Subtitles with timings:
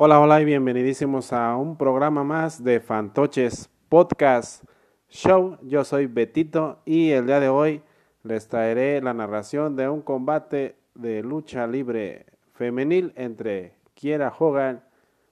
[0.00, 4.62] Hola, hola y bienvenidísimos a un programa más de Fantoches Podcast
[5.08, 5.58] Show.
[5.62, 7.82] Yo soy Betito y el día de hoy
[8.22, 14.84] les traeré la narración de un combate de lucha libre femenil entre Kiera Hogan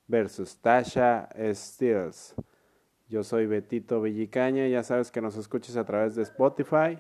[0.09, 2.35] versus Tasha Steels.
[3.09, 6.99] Yo soy Betito Villicaña, ya sabes que nos escuches a través de Spotify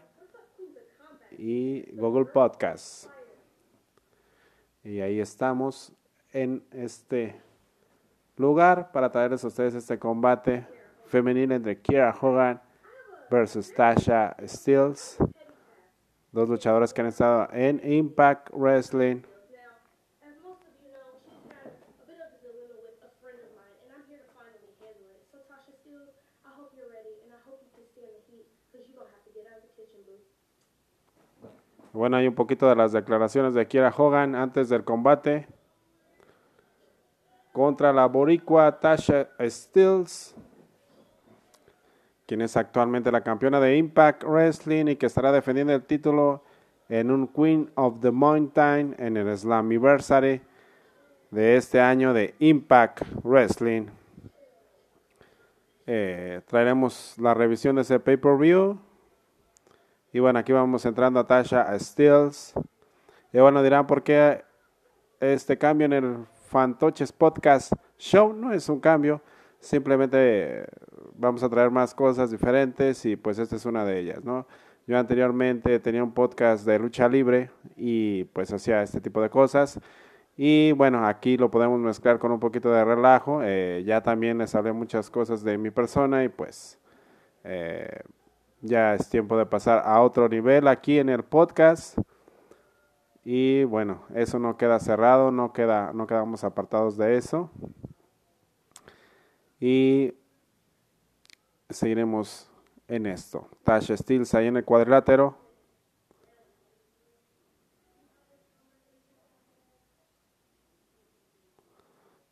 [1.36, 3.10] y Google Podcasts.
[4.84, 5.92] Y ahí estamos
[6.32, 7.44] en este
[8.36, 10.66] lugar para traerles a ustedes este combate
[11.06, 12.60] femenino entre Kira Hogan
[13.30, 15.18] versus Tasha Steels,
[16.32, 19.22] dos luchadoras que han estado en Impact Wrestling.
[31.92, 35.46] Bueno, hay un poquito de las declaraciones de Kira Hogan antes del combate
[37.56, 40.36] contra la boricua Tasha Steels,
[42.26, 46.42] quien es actualmente la campeona de Impact Wrestling y que estará defendiendo el título
[46.90, 50.42] en un Queen of the Mountain en el Slammiversary
[51.30, 53.86] de este año de Impact Wrestling.
[55.86, 58.78] Eh, traeremos la revisión de ese pay-per-view.
[60.12, 62.52] Y bueno, aquí vamos entrando a Tasha Steels.
[63.32, 64.44] Y bueno, dirán por qué
[65.20, 68.32] este cambio en el Fantoches Podcast Show.
[68.32, 69.20] No es un cambio,
[69.60, 70.64] simplemente
[71.14, 74.46] vamos a traer más cosas diferentes y pues esta es una de ellas, ¿no?
[74.86, 79.78] Yo anteriormente tenía un podcast de lucha libre y pues hacía este tipo de cosas.
[80.34, 83.40] Y bueno, aquí lo podemos mezclar con un poquito de relajo.
[83.42, 86.78] Eh, ya también les hablé muchas cosas de mi persona y pues
[87.44, 88.00] eh,
[88.62, 91.98] ya es tiempo de pasar a otro nivel aquí en el podcast.
[93.28, 97.50] Y bueno, eso no queda cerrado, no, queda, no quedamos apartados de eso.
[99.58, 100.14] Y
[101.68, 102.48] seguiremos
[102.86, 103.48] en esto.
[103.64, 105.36] Tasha Steels ahí en el cuadrilátero.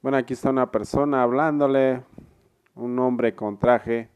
[0.01, 2.05] Bueno, aquí está una persona hablándole,
[2.77, 4.11] un hombre con traje.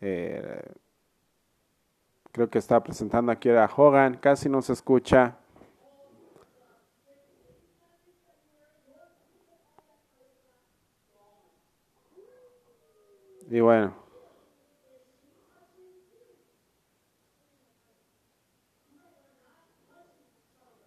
[0.00, 0.62] Eh,
[2.30, 5.38] creo que está presentando aquí a Hogan, casi no se escucha.
[13.50, 13.94] Y bueno.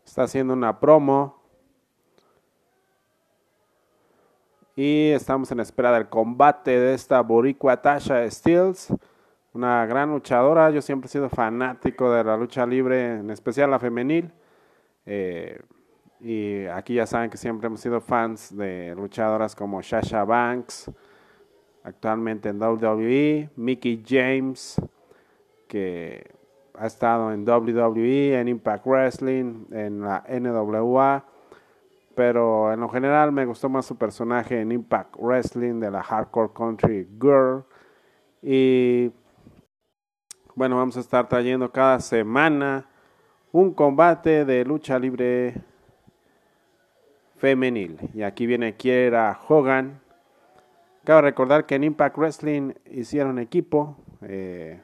[0.05, 1.41] Está haciendo una promo.
[4.75, 8.93] Y estamos en espera del combate de esta boricua Tasha Steels.
[9.53, 10.69] Una gran luchadora.
[10.69, 14.31] Yo siempre he sido fanático de la lucha libre, en especial la femenil.
[15.05, 15.59] Eh,
[16.19, 20.91] y aquí ya saben que siempre hemos sido fans de luchadoras como Shasha Banks
[21.84, 24.80] actualmente en WWE, Mickey James,
[25.68, 26.31] que
[26.75, 31.25] ha estado en WWE, en Impact Wrestling, en la NWA,
[32.16, 36.52] pero en lo general me gustó más su personaje en Impact Wrestling de la Hardcore
[36.53, 37.64] Country Girl.
[38.41, 39.12] Y
[40.56, 42.86] bueno, vamos a estar trayendo cada semana
[43.52, 45.56] un combate de lucha libre
[47.38, 47.97] femenil.
[48.14, 50.00] Y aquí viene Kiera Hogan
[51.11, 53.97] Cabe recordar que en Impact Wrestling hicieron equipo.
[54.22, 54.79] Eh,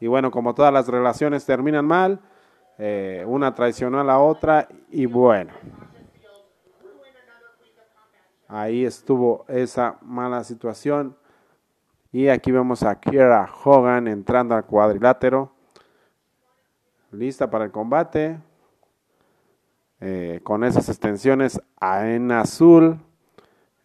[0.00, 2.20] y bueno, como todas las relaciones terminan mal,
[2.78, 5.52] eh, una traicionó a la otra y bueno.
[8.48, 11.14] Ahí estuvo esa mala situación.
[12.12, 15.52] Y aquí vemos a Kira Hogan entrando al cuadrilátero.
[17.12, 18.40] Lista para el combate.
[20.00, 22.98] Eh, con esas extensiones en azul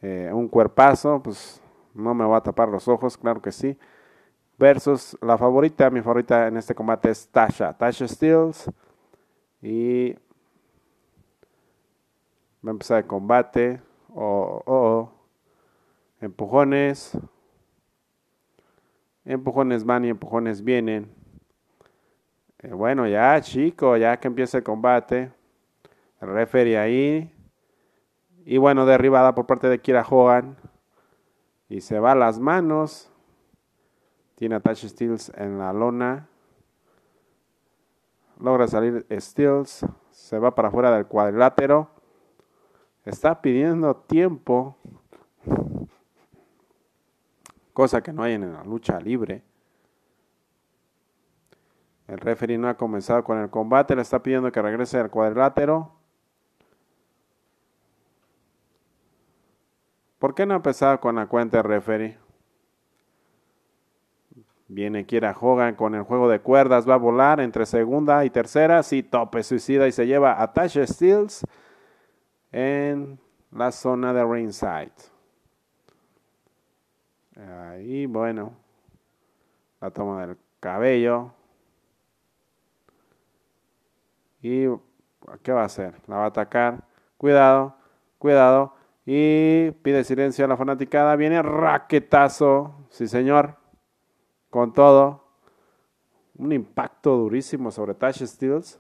[0.08, 1.60] eh, un cuerpazo, pues
[1.96, 3.76] no me va a tapar los ojos, claro que sí.
[4.56, 8.70] Versus la favorita, mi favorita en este combate es Tasha, Tasha Steels.
[9.64, 10.14] Y
[12.64, 13.82] va a empezar el combate.
[14.14, 15.12] Oh, oh, oh.
[16.22, 17.18] Empujones.
[19.26, 21.12] Empujones van y empujones vienen.
[22.60, 25.32] Eh, bueno, ya chico, ya que empieza el combate.
[26.22, 27.35] El referee ahí
[28.46, 30.56] y bueno, derribada por parte de Kira Hogan.
[31.68, 33.12] Y se va a las manos.
[34.36, 36.30] Tiene a Tasha Steels en la lona.
[38.40, 39.84] Logra salir Steels.
[40.12, 41.90] Se va para afuera del cuadrilátero.
[43.04, 44.78] Está pidiendo tiempo.
[47.74, 49.42] Cosa que no hay en la lucha libre.
[52.08, 53.96] El referee no ha comenzado con el combate.
[53.96, 56.05] Le está pidiendo que regrese al cuadrilátero.
[60.26, 62.18] ¿Por qué no empezar con la cuenta de referee?
[64.68, 68.82] Viene Kiera Hogan con el juego de cuerdas, va a volar entre segunda y tercera,
[68.82, 71.46] sí, tope suicida y se lleva a Tasha Steels
[72.52, 73.20] en
[73.52, 74.94] la zona de ringside.
[77.70, 78.54] Ahí, bueno,
[79.80, 81.34] la toma del cabello.
[84.42, 84.66] ¿Y
[85.44, 85.94] qué va a hacer?
[86.08, 86.84] La va a atacar.
[87.16, 87.76] Cuidado,
[88.18, 88.74] cuidado.
[89.06, 91.16] Y pide silencio a la fanaticada.
[91.16, 92.74] Viene raquetazo.
[92.90, 93.58] Sí, señor
[94.56, 95.22] con todo,
[96.38, 98.80] un impacto durísimo sobre Tash Steels.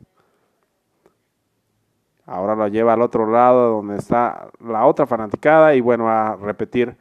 [2.26, 6.98] Ahora lo lleva al otro lado donde está la otra fanaticada y bueno, a repetir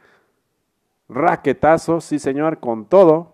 [1.07, 3.31] raquetazo, sí señor, con todo.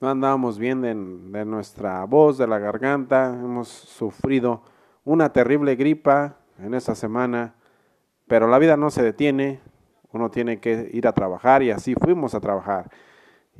[0.00, 0.92] No andamos bien de,
[1.38, 3.28] de, nuestra voz, de la garganta.
[3.28, 4.62] Hemos sufrido
[5.04, 7.54] una terrible gripa en esta semana,
[8.26, 9.60] pero la vida no se detiene.
[10.12, 12.90] Uno tiene que ir a trabajar y así fuimos a trabajar.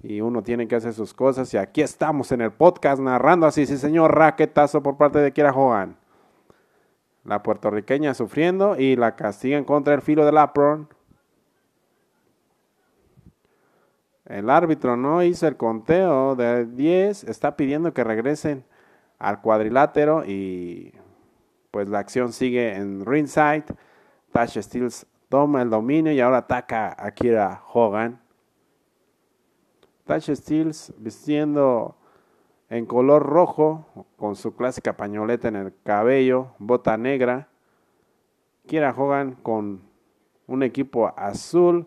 [0.03, 1.53] Y uno tiene que hacer sus cosas.
[1.55, 5.53] Y aquí estamos en el podcast narrando así, sí señor, raquetazo por parte de Kiera
[5.53, 5.97] Hogan.
[7.25, 10.89] La puertorriqueña sufriendo y la castigan contra el filo del apron.
[14.25, 18.65] El árbitro no hizo el conteo de 10, está pidiendo que regresen
[19.19, 20.93] al cuadrilátero y
[21.71, 23.65] pues la acción sigue en ringside.
[24.33, 28.21] Tasha Steels toma el dominio y ahora ataca a Kira Hogan.
[30.05, 31.97] Tasha Steels vistiendo
[32.71, 33.87] en color rojo,
[34.17, 37.49] con su clásica pañoleta en el cabello, bota negra.
[38.67, 39.83] Kira Hogan con
[40.47, 41.87] un equipo azul,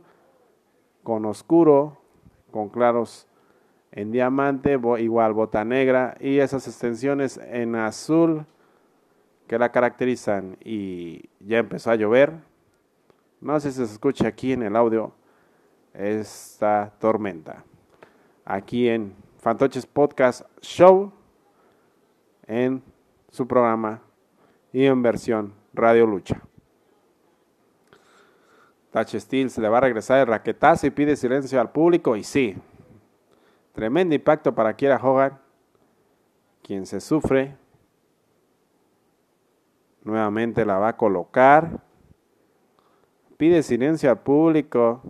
[1.03, 1.97] con oscuro,
[2.51, 3.27] con claros
[3.91, 8.45] en diamante, igual bota negra y esas extensiones en azul
[9.51, 12.31] que la caracterizan y ya empezó a llover
[13.41, 15.11] no sé si se escucha aquí en el audio
[15.93, 17.65] esta tormenta.
[18.45, 21.11] Aquí en Fantoches Podcast Show,
[22.47, 22.81] en
[23.29, 24.01] su programa
[24.71, 26.41] y en versión Radio Lucha.
[28.91, 32.15] Touch Steel se le va a regresar el raquetazo y pide silencio al público.
[32.15, 32.55] Y sí,
[33.73, 35.37] tremendo impacto para Kiera Hogan,
[36.61, 37.57] quien se sufre.
[40.03, 41.81] Nuevamente la va a colocar
[43.41, 45.01] pide silencio al público.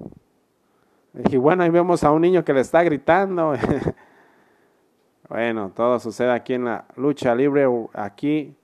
[1.29, 3.55] Y bueno, ahí vemos a un niño que le está gritando.
[5.27, 8.55] bueno, todo sucede aquí en la lucha libre, aquí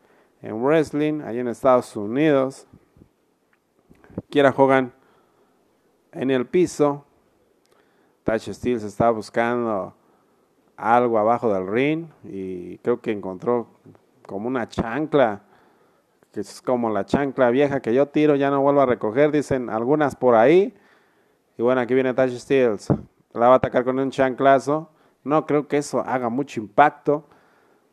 [0.42, 2.66] en wrestling, allí en Estados Unidos.
[4.30, 4.94] Quiera Hogan
[6.14, 7.04] en el piso.
[8.24, 9.94] Touch Steel se está buscando
[10.78, 13.68] algo abajo del ring y creo que encontró
[14.26, 15.42] como una chancla
[16.32, 19.70] que es como la chancla vieja que yo tiro, ya no vuelvo a recoger, dicen
[19.70, 20.74] algunas por ahí.
[21.58, 22.88] Y bueno, aquí viene Touch Steels.
[23.34, 24.90] La va a atacar con un chanclazo.
[25.24, 27.28] No creo que eso haga mucho impacto.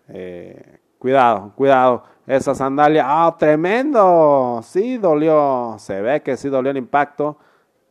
[0.08, 2.04] Eh, cuidado, cuidado.
[2.26, 4.60] Esa sandalia, ¡ah, tremendo!
[4.62, 5.76] Sí dolió.
[5.78, 7.38] Se ve que sí dolió el impacto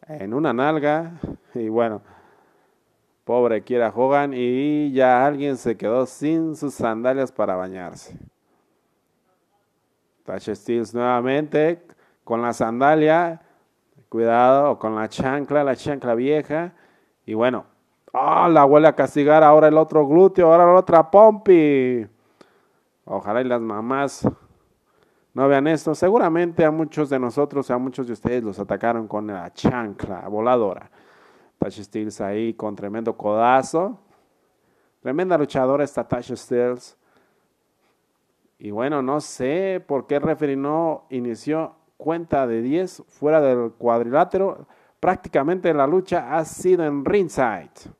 [0.07, 1.19] en una nalga.
[1.55, 2.01] Y bueno,
[3.23, 4.33] pobre quiera Hogan.
[4.33, 8.17] Y ya alguien se quedó sin sus sandalias para bañarse.
[10.23, 11.85] Tasha Steels nuevamente
[12.23, 13.41] con la sandalia,
[14.09, 16.73] cuidado, con la chancla, la chancla vieja.
[17.25, 17.65] Y bueno,
[18.13, 22.07] oh, la vuelve a castigar ahora el otro glúteo, ahora la otra pompi.
[23.05, 24.27] Ojalá y las mamás
[25.33, 25.93] no vean esto.
[25.93, 30.89] Seguramente a muchos de nosotros, a muchos de ustedes los atacaron con la chancla voladora.
[31.57, 33.99] Tasha Steels ahí con tremendo codazo.
[35.01, 36.97] Tremenda luchadora esta Tasha Steels.
[38.63, 43.73] Y bueno, no sé por qué el referee no inició cuenta de 10 fuera del
[43.73, 44.67] cuadrilátero.
[45.01, 47.91] Prácticamente la lucha ha sido en ringside.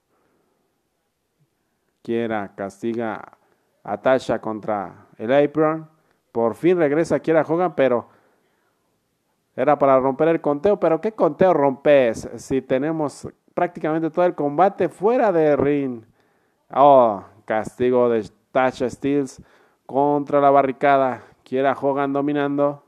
[2.02, 3.38] Quiera castiga
[3.84, 5.90] a Tasha contra el apron.
[6.32, 8.08] Por fin regresa Quiera Hogan, pero
[9.58, 10.80] era para romper el conteo.
[10.80, 16.06] Pero ¿qué conteo rompes si tenemos prácticamente todo el combate fuera de ring?
[16.74, 19.42] Oh, castigo de Tasha Steels
[19.86, 21.24] contra la barricada.
[21.44, 22.84] Quiera Hogan dominando.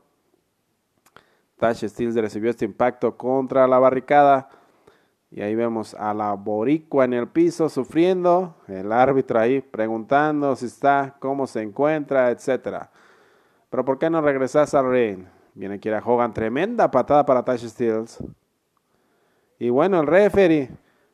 [1.58, 4.48] Tash Steels recibió este impacto contra la barricada.
[5.30, 8.54] Y ahí vemos a la boricua en el piso sufriendo.
[8.68, 12.86] El árbitro ahí preguntando si está, cómo se encuentra, etc.
[13.70, 15.26] Pero ¿por qué no regresas al ring?
[15.54, 16.32] Viene Quiera Hogan.
[16.32, 18.22] Tremenda patada para Tash Steels.
[19.58, 20.70] Y bueno, el referee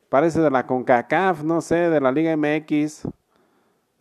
[0.08, 3.08] parece de la CONCACAF, no sé, de la Liga MX.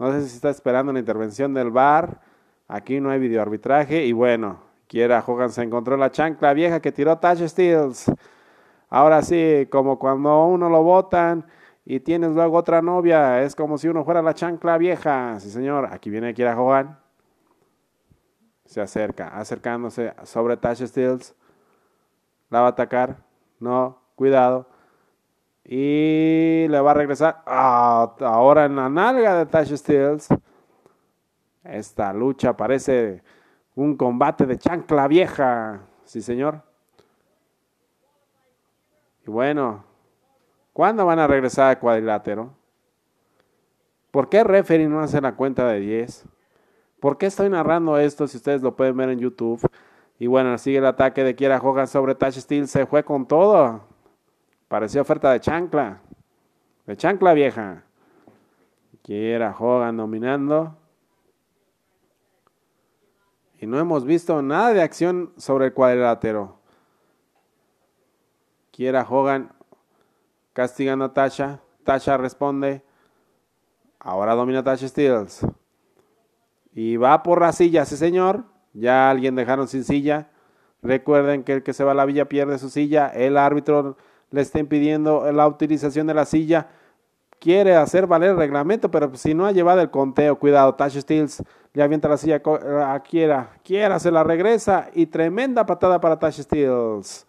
[0.01, 2.19] No sé si está esperando la intervención del VAR.
[2.67, 4.03] Aquí no hay videoarbitraje.
[4.03, 8.11] Y bueno, Quiera Hogan se encontró la chancla vieja que tiró Tasha Steels.
[8.89, 11.45] Ahora sí, como cuando uno lo botan
[11.85, 15.39] y tienes luego otra novia, es como si uno fuera la chancla vieja.
[15.39, 16.97] Sí, señor, aquí viene Quiera Hogan.
[18.65, 21.35] Se acerca, acercándose sobre Tasha Steels.
[22.49, 23.17] La va a atacar.
[23.59, 24.65] No, cuidado.
[25.63, 30.27] Y le va a regresar ah, ahora en la nalga de Tasha Steels.
[31.63, 33.21] Esta lucha parece
[33.75, 35.81] un combate de chancla vieja.
[36.03, 36.63] Sí, señor.
[39.25, 39.85] Y bueno,
[40.73, 42.53] ¿cuándo van a regresar al cuadrilátero?
[44.09, 46.25] ¿Por qué referee no hace la cuenta de 10?
[46.99, 49.61] ¿Por qué estoy narrando esto si ustedes lo pueden ver en YouTube?
[50.19, 52.67] Y bueno, sigue el ataque de Kiera Hogan sobre Touch Steel.
[52.67, 53.81] Se fue con todo.
[54.71, 55.99] Parecía oferta de chancla.
[56.85, 57.83] De chancla vieja.
[59.01, 60.77] Kiera Hogan dominando.
[63.59, 66.61] Y no hemos visto nada de acción sobre el cuadrilátero.
[68.71, 69.51] Quiera Hogan
[70.53, 71.59] castigando a Tasha.
[71.83, 72.81] Tasha responde.
[73.99, 75.45] Ahora domina Tasha Steels.
[76.73, 78.45] Y va por la silla, sí señor.
[78.71, 80.29] Ya alguien dejaron sin silla.
[80.81, 83.09] Recuerden que el que se va a la villa pierde su silla.
[83.09, 83.97] El árbitro
[84.31, 86.67] le está impidiendo la utilización de la silla
[87.41, 91.43] quiere hacer valer el reglamento, pero si no ha llevado el conteo, cuidado, Tash Steels
[91.73, 92.39] le avienta la silla
[92.85, 97.25] a Kiera, Kiera se la regresa y tremenda patada para Tash Steels.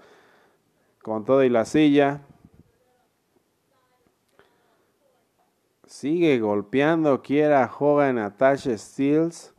[1.02, 2.20] Con todo y la silla.
[5.86, 9.54] Sigue golpeando Kiera Hogan a Tash Steels.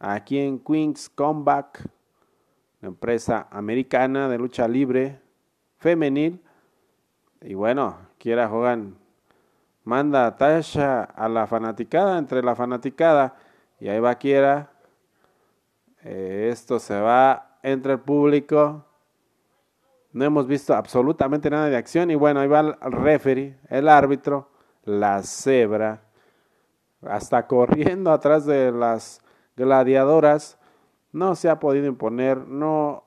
[0.00, 1.88] Aquí en Queens Comeback,
[2.80, 5.20] la empresa americana de lucha libre
[5.76, 6.40] femenil.
[7.40, 8.96] Y bueno, Kiera Hogan
[9.84, 13.36] manda a Tasha a la fanaticada, entre la fanaticada,
[13.78, 14.70] y ahí va Kiera.
[16.02, 18.84] Eh, esto se va entre el público.
[20.12, 22.10] No hemos visto absolutamente nada de acción.
[22.10, 24.50] Y bueno, ahí va el referee, el árbitro,
[24.84, 26.02] la cebra,
[27.02, 29.22] hasta corriendo atrás de las
[29.56, 30.58] gladiadoras.
[31.12, 33.04] No se ha podido imponer, no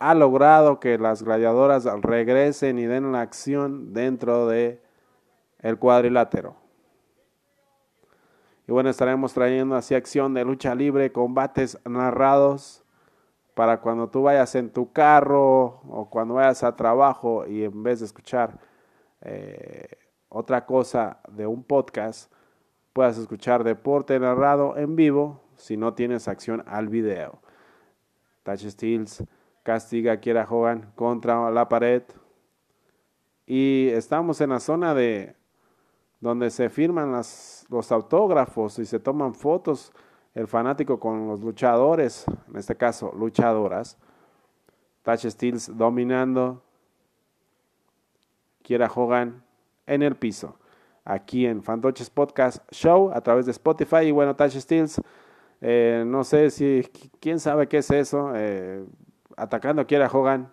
[0.00, 4.80] ha logrado que las gladiadoras regresen y den la acción dentro de
[5.60, 6.56] el cuadrilátero.
[8.66, 12.84] Y bueno, estaremos trayendo así acción de lucha libre, combates narrados
[13.54, 18.00] para cuando tú vayas en tu carro o cuando vayas a trabajo y en vez
[18.00, 18.60] de escuchar
[19.22, 19.88] eh,
[20.28, 22.30] otra cosa de un podcast,
[22.92, 27.40] puedas escuchar deporte narrado en vivo si no tienes acción al video.
[28.44, 29.24] Touch Steels
[29.68, 32.02] castiga a Kiera Hogan contra la pared.
[33.44, 35.36] Y estamos en la zona de
[36.20, 39.92] donde se firman los autógrafos y se toman fotos
[40.34, 43.98] el fanático con los luchadores, en este caso luchadoras.
[45.02, 46.62] Touch Steels dominando.
[48.62, 49.44] Kiera Hogan
[49.86, 50.58] en el piso.
[51.04, 54.06] Aquí en Fantoches Podcast Show a través de Spotify.
[54.06, 54.98] Y bueno, Touch Steels,
[55.60, 56.88] eh, no sé si,
[57.20, 58.32] quién sabe qué es eso.
[58.34, 58.86] Eh,
[59.38, 60.52] atacando a Kiera Hogan.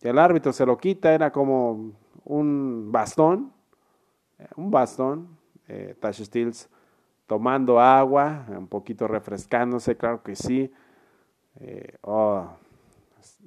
[0.00, 1.92] El árbitro se lo quita, era como
[2.24, 3.52] un bastón
[4.56, 6.68] un bastón, eh, Tasha Steels
[7.26, 10.72] tomando agua, un poquito refrescándose, claro que sí.
[11.56, 12.48] Eh, oh,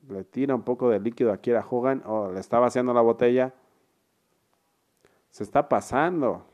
[0.10, 3.54] le tira un poco de líquido aquí a Hogan, oh, le está vaciando la botella.
[5.30, 6.46] Se está pasando.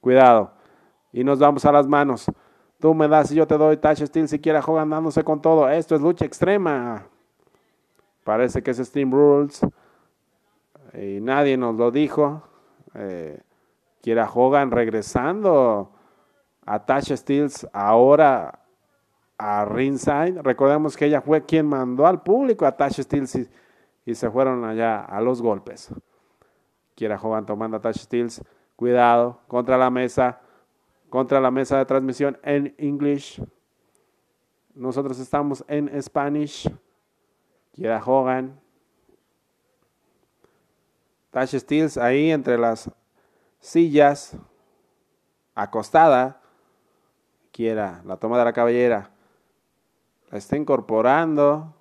[0.00, 0.52] Cuidado.
[1.12, 2.26] Y nos vamos a las manos.
[2.82, 5.70] Tú me das y yo te doy Tasha Steel si quiere Hogan dándose con todo.
[5.70, 7.06] Esto es lucha extrema.
[8.24, 9.64] Parece que es Steam Rules.
[10.92, 12.42] Y nadie nos lo dijo.
[12.94, 13.40] Eh,
[14.00, 15.92] Kiera Hogan regresando
[16.66, 18.58] a Tasha Steels ahora
[19.38, 20.42] a ringside.
[20.42, 23.48] Recordemos que ella fue quien mandó al público a Tasha Steels
[24.06, 25.94] y, se fueron allá a los golpes.
[26.96, 28.42] Kiera Hogan tomando a Tasha Steels.
[28.74, 30.40] Cuidado contra la mesa,
[31.12, 33.38] contra la mesa de transmisión en English.
[34.74, 36.72] Nosotros estamos en Spanish.
[37.74, 38.58] Kiera Hogan
[41.30, 42.90] Tasha Steels ahí entre las
[43.60, 44.36] sillas,
[45.54, 46.40] acostada,
[47.50, 49.10] quiera la toma de la cabellera,
[50.30, 51.74] la está incorporando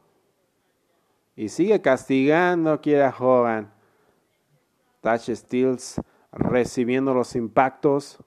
[1.38, 3.72] y sigue castigando, quiera Hogan.
[5.00, 8.20] Tasha Steels recibiendo los impactos,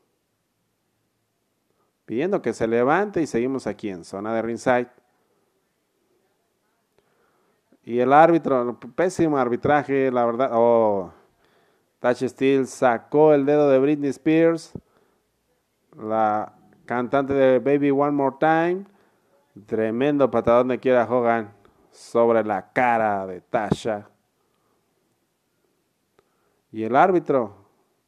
[2.07, 4.89] pidiendo que se levante y seguimos aquí en zona de ringside.
[7.85, 10.51] Y el árbitro, pésimo arbitraje, la verdad.
[10.53, 11.13] Oh,
[12.01, 14.73] Touch Steel sacó el dedo de Britney Spears,
[15.97, 16.55] la
[16.87, 18.85] cantante de Baby One More Time.
[19.67, 21.53] Tremendo patadón de quiera Hogan
[21.91, 24.09] sobre la cara de Tasha.
[26.73, 27.55] Y el árbitro,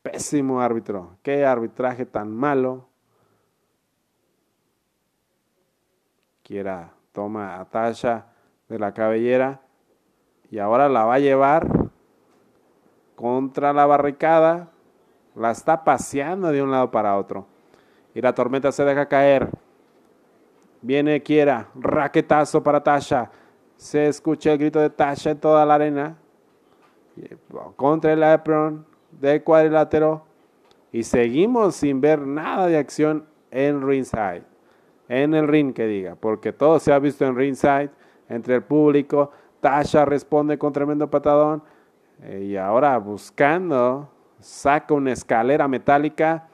[0.02, 2.88] pésimo árbitro, qué arbitraje tan malo.
[6.46, 8.26] Quiera toma a Tasha
[8.68, 9.62] de la cabellera
[10.48, 11.66] y ahora la va a llevar
[13.16, 14.68] contra la barricada.
[15.34, 17.46] La está paseando de un lado para otro.
[18.14, 19.50] Y la tormenta se deja caer.
[20.82, 23.28] Viene Kiera, raquetazo para Tasha.
[23.76, 26.16] Se escucha el grito de Tasha en toda la arena.
[27.74, 30.24] Contra el apron del cuadrilátero.
[30.92, 34.44] Y seguimos sin ver nada de acción en ringside.
[35.08, 36.14] En el ring, que diga.
[36.14, 37.90] Porque todo se ha visto en ringside.
[38.28, 39.30] Entre el público.
[39.60, 41.62] Tasha responde con tremendo patadón.
[42.22, 44.10] Eh, y ahora buscando.
[44.40, 46.48] Saca una escalera metálica.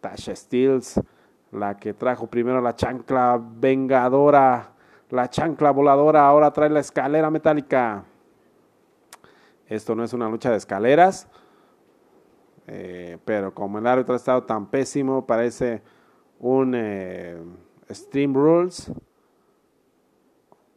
[0.00, 1.00] Tasha Steels
[1.52, 4.70] la que trajo primero la chancla vengadora,
[5.10, 8.04] la chancla voladora, ahora trae la escalera metálica.
[9.66, 11.28] Esto no es una lucha de escaleras,
[12.66, 15.82] eh, pero como el árbitro ha estado tan pésimo, parece
[16.40, 17.38] un eh,
[17.90, 18.90] Stream Rules,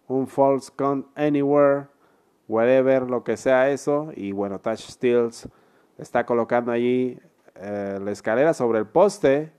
[0.07, 1.87] un False Count Anywhere,
[2.47, 4.11] whatever, lo que sea eso.
[4.15, 5.47] Y bueno, Touch Steels
[5.97, 7.17] está colocando allí
[7.55, 9.51] eh, la escalera sobre el poste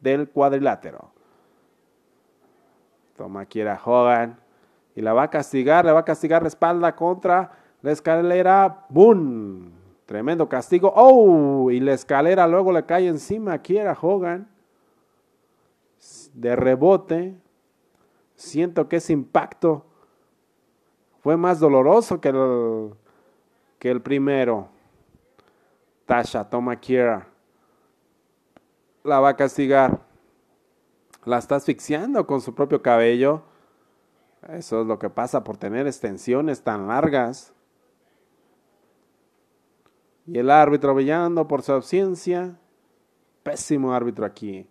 [0.00, 1.10] del cuadrilátero.
[3.16, 4.38] Toma quiera Hogan
[4.96, 8.86] y la va a castigar, le va a castigar la espalda contra la escalera.
[8.88, 9.70] ¡Bum!
[10.06, 10.92] Tremendo castigo.
[10.96, 11.70] ¡Oh!
[11.70, 14.53] Y la escalera luego le cae encima a Kiera Hogan.
[16.34, 17.34] De rebote.
[18.36, 19.86] Siento que ese impacto
[21.22, 22.94] fue más doloroso que el,
[23.78, 24.68] que el primero.
[26.04, 27.34] Tasha toma Kiera
[29.04, 30.00] la va a castigar.
[31.24, 33.42] La está asfixiando con su propio cabello.
[34.48, 37.54] Eso es lo que pasa por tener extensiones tan largas.
[40.26, 42.58] Y el árbitro brillando por su ausencia.
[43.42, 44.66] Pésimo árbitro aquí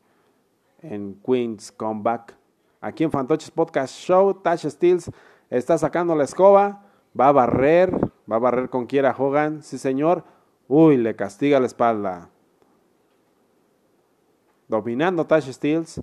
[0.83, 2.37] en Queens Comeback.
[2.79, 5.11] Aquí en Fantoches Podcast Show, Tasha Steels
[5.49, 6.85] está sacando la escoba.
[7.19, 7.91] Va a barrer.
[8.31, 9.63] Va a barrer con quiera Hogan.
[9.63, 10.23] Sí, señor.
[10.67, 12.29] Uy, le castiga la espalda
[14.73, 16.01] dominando Tasha Steels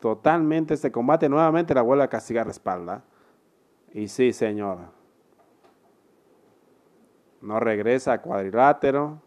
[0.00, 1.28] totalmente este combate.
[1.28, 3.04] Nuevamente la vuelve a castigar la espalda.
[3.92, 4.78] Y sí, señor.
[7.42, 9.20] No regresa a cuadrilátero.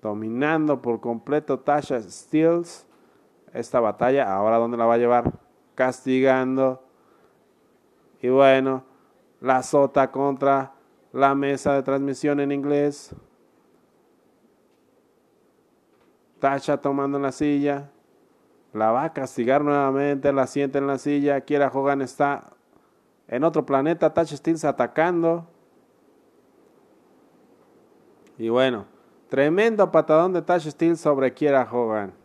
[0.00, 2.86] Dominando por completo Tasha Steels
[3.52, 4.32] esta batalla.
[4.32, 5.32] Ahora, ¿dónde la va a llevar?
[5.74, 6.82] Castigando.
[8.20, 8.84] Y bueno,
[9.40, 10.72] la sota contra
[11.12, 13.14] la mesa de transmisión en inglés.
[16.38, 17.90] Tasha tomando la silla.
[18.72, 21.40] La va a castigar nuevamente, la siente en la silla.
[21.40, 22.52] Kiera Hogan está
[23.26, 24.14] en otro planeta.
[24.14, 25.46] Tasha Steels atacando.
[28.38, 28.86] Y bueno,
[29.28, 32.19] tremendo patadón de Tasha Steels sobre Kiera Hogan.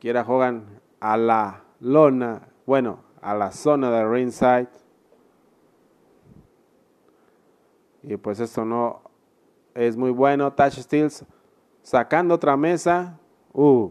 [0.00, 4.70] Kiera Hogan a la lona, bueno, a la zona de ringside.
[8.02, 9.02] Y pues esto no
[9.74, 10.52] es muy bueno.
[10.54, 11.24] Tasha Steels
[11.82, 13.18] sacando otra mesa.
[13.52, 13.90] Uh,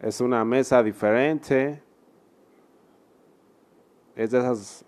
[0.00, 1.82] es una mesa diferente.
[4.16, 4.86] Es de esas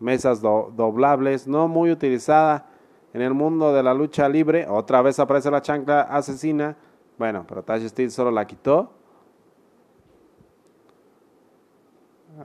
[0.00, 2.64] mesas doblables, no muy utilizada
[3.12, 4.66] en el mundo de la lucha libre.
[4.66, 6.78] Otra vez aparece la chancla asesina.
[7.18, 8.97] Bueno, pero Tash Steel solo la quitó.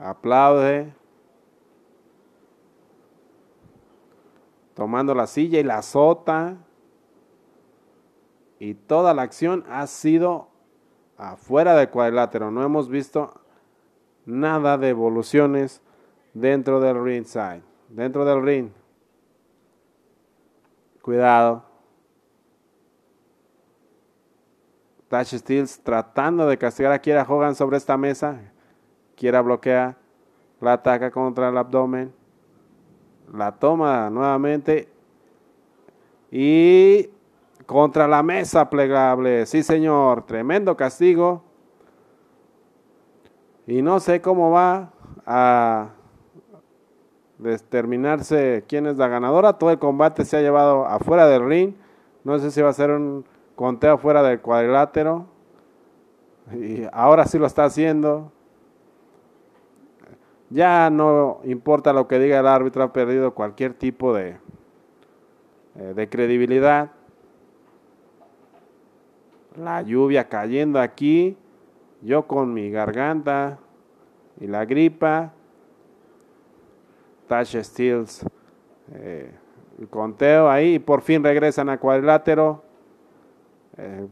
[0.00, 0.92] Aplaude.
[4.74, 6.56] Tomando la silla y la azota
[8.58, 10.48] y toda la acción ha sido
[11.16, 12.50] afuera del cuadrilátero.
[12.50, 13.40] No hemos visto
[14.26, 15.80] nada de evoluciones
[16.32, 18.70] dentro del ringside, dentro del ring.
[21.02, 21.62] Cuidado.
[25.08, 28.53] Tash Steels tratando de castigar a Kiera Hogan sobre esta mesa.
[29.14, 29.96] Kiera bloquea,
[30.60, 32.12] la ataca contra el abdomen,
[33.32, 34.88] la toma nuevamente
[36.30, 37.10] y
[37.66, 39.46] contra la mesa plegable.
[39.46, 41.42] Sí, señor, tremendo castigo.
[43.66, 44.90] Y no sé cómo va
[45.24, 45.90] a
[47.38, 49.54] determinarse quién es la ganadora.
[49.54, 51.74] Todo el combate se ha llevado afuera del ring.
[52.24, 53.24] No sé si va a ser un
[53.54, 55.26] conteo fuera del cuadrilátero.
[56.52, 58.32] Y ahora sí lo está haciendo.
[60.54, 64.36] Ya no importa lo que diga el árbitro, ha perdido cualquier tipo de,
[65.76, 66.92] eh, de credibilidad
[69.56, 71.36] la lluvia cayendo aquí,
[72.02, 73.58] yo con mi garganta
[74.40, 75.32] y la gripa.
[77.28, 78.24] Tash Steels,
[78.92, 79.32] eh,
[79.78, 82.62] el conteo ahí y por fin regresan a cuadrilátero.
[83.78, 84.06] Eh,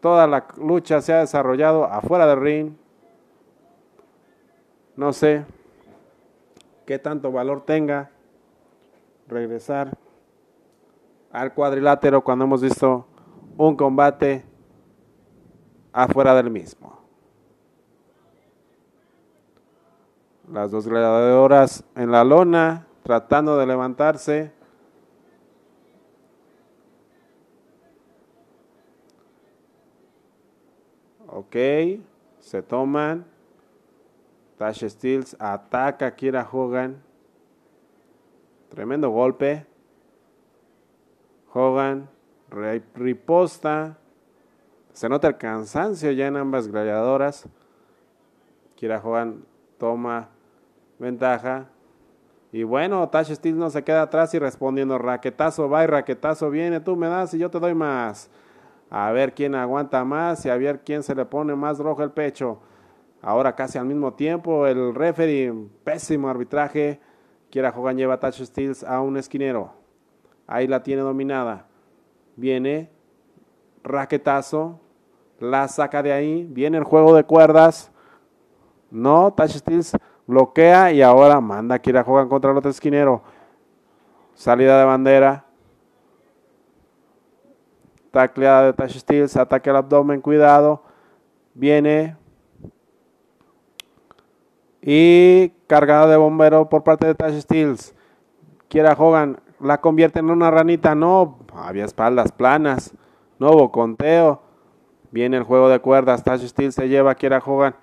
[0.00, 2.72] toda la lucha se ha desarrollado afuera del ring.
[4.98, 5.46] No sé
[6.84, 8.10] qué tanto valor tenga
[9.28, 9.96] regresar
[11.30, 13.06] al cuadrilátero cuando hemos visto
[13.56, 14.44] un combate
[15.92, 16.98] afuera del mismo.
[20.50, 24.50] Las dos gladiadoras en la lona tratando de levantarse.
[31.28, 31.54] Ok,
[32.40, 33.37] se toman.
[34.58, 37.00] Tash Steels ataca a Kira Hogan.
[38.68, 39.64] Tremendo golpe.
[41.52, 42.08] Hogan
[42.94, 43.96] riposta.
[44.92, 47.48] Se nota el cansancio ya en ambas gladiadoras.
[48.74, 49.44] Kira Hogan
[49.78, 50.28] toma
[50.98, 51.68] ventaja.
[52.50, 56.80] Y bueno, Tash Steels no se queda atrás y respondiendo, raquetazo va y raquetazo viene,
[56.80, 58.28] tú me das y yo te doy más.
[58.90, 62.10] A ver quién aguanta más y a ver quién se le pone más rojo el
[62.10, 62.58] pecho.
[63.20, 65.52] Ahora casi al mismo tiempo, el referee,
[65.84, 67.00] pésimo arbitraje.
[67.50, 69.72] Quiera Hogan lleva Touch Steels a un esquinero.
[70.46, 71.66] Ahí la tiene dominada.
[72.36, 72.90] Viene,
[73.82, 74.80] raquetazo,
[75.40, 76.46] la saca de ahí.
[76.50, 77.90] Viene el juego de cuerdas.
[78.90, 83.22] No, Touch Steels bloquea y ahora manda a Kira Hogan contra el otro esquinero.
[84.34, 85.44] Salida de bandera.
[88.12, 90.82] Tacleada de Touch Steels, ataque al abdomen, cuidado.
[91.54, 92.16] Viene,
[94.90, 97.94] y cargada de bombero por parte de Tash Steels.
[98.68, 100.94] Quiera Hogan, la convierte en una ranita.
[100.94, 102.94] No, había espaldas planas.
[103.38, 104.40] Hubo conteo.
[105.10, 106.24] Viene el juego de cuerdas.
[106.24, 107.76] Tash Steels se lleva a Kiera Hogan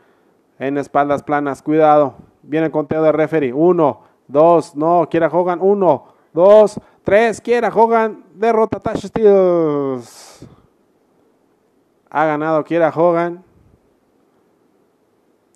[0.57, 1.61] en espaldas planas.
[1.61, 2.15] Cuidado.
[2.41, 3.53] Viene el conteo de referee.
[3.53, 5.07] Uno, dos, no.
[5.07, 5.59] Quiera Hogan.
[5.61, 7.39] Uno, dos, tres.
[7.39, 8.23] Quiera Hogan.
[8.33, 10.47] Derrota a Tash Steels.
[12.09, 13.44] Ha ganado Quiera Hogan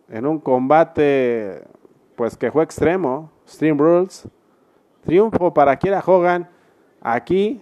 [0.10, 1.64] en un combate
[2.16, 4.28] pues que fue extremo, Stream Rules.
[5.06, 6.50] Triunfo para Kira Hogan.
[7.02, 7.62] Aquí,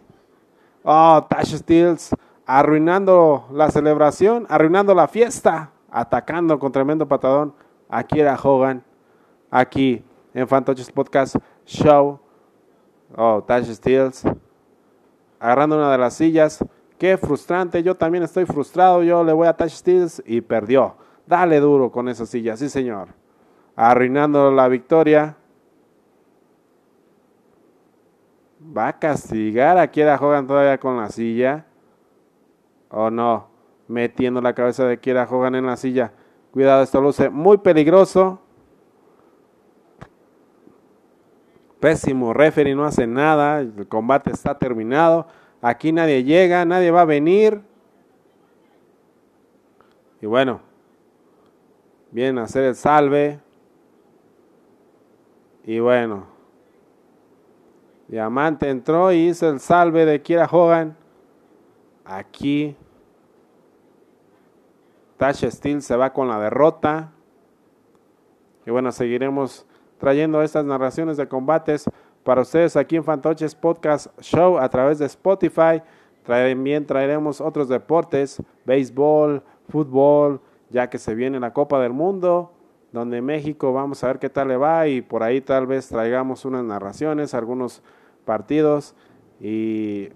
[0.83, 2.09] oh, Tash Steels
[2.45, 7.53] arruinando la celebración, arruinando la fiesta, atacando con tremendo patadón
[7.89, 8.03] a
[8.41, 8.83] Hogan.
[9.51, 12.19] Aquí en Fantoches Podcast Show.
[13.15, 14.23] Oh, Tash Steels
[15.39, 16.63] agarrando una de las sillas.
[16.97, 19.03] Qué frustrante, yo también estoy frustrado.
[19.03, 20.95] Yo le voy a Tash Steels y perdió.
[21.27, 23.09] Dale duro con esa silla, sí señor.
[23.75, 25.35] Arruinando la victoria.
[28.75, 31.65] Va a castigar a Kiera Hogan todavía con la silla.
[32.89, 33.49] ¿O no?
[33.89, 36.13] Metiendo la cabeza de Kiera Hogan en la silla.
[36.51, 38.41] Cuidado, esto luce muy peligroso.
[41.81, 43.59] Pésimo referee, no hace nada.
[43.59, 45.27] El combate está terminado.
[45.61, 47.61] Aquí nadie llega, nadie va a venir.
[50.21, 50.61] Y bueno,
[52.11, 53.39] vienen a hacer el salve.
[55.63, 56.25] Y bueno,
[58.07, 60.95] Diamante entró y hizo el salve de Kira Hogan.
[62.05, 62.75] Aquí
[65.17, 67.11] Tasha Steel se va con la derrota.
[68.65, 69.65] Y bueno, seguiremos
[69.97, 71.85] trayendo estas narraciones de combates
[72.23, 75.81] para ustedes aquí en Fantoches Podcast Show a través de Spotify.
[76.23, 82.51] También traeremos otros deportes, béisbol, fútbol, ya que se viene la Copa del Mundo,
[82.91, 86.45] donde México vamos a ver qué tal le va y por ahí tal vez traigamos
[86.45, 87.81] unas narraciones, algunos
[88.25, 88.95] partidos
[89.39, 90.09] y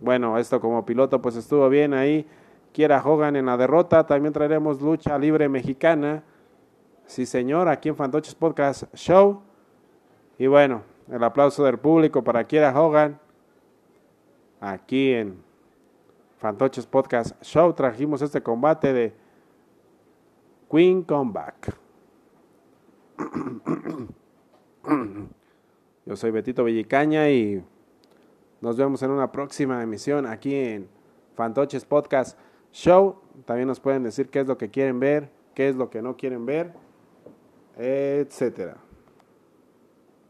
[0.00, 2.26] bueno, esto como piloto pues estuvo bien ahí.
[2.72, 6.22] Quiera Hogan en la derrota, también traeremos lucha libre mexicana.
[7.06, 9.40] Sí, señor, aquí en Fantoches Podcast Show.
[10.38, 13.18] Y bueno, el aplauso del público para Kiera Hogan.
[14.60, 15.42] Aquí en
[16.38, 19.25] Fantoches Podcast Show trajimos este combate de
[20.70, 21.76] Queen Comeback.
[26.04, 27.64] Yo soy Betito Villicaña y
[28.60, 30.88] nos vemos en una próxima emisión aquí en
[31.34, 32.38] Fantoches Podcast
[32.72, 33.20] Show.
[33.44, 36.16] También nos pueden decir qué es lo que quieren ver, qué es lo que no
[36.16, 36.72] quieren ver,
[37.76, 38.85] etcétera.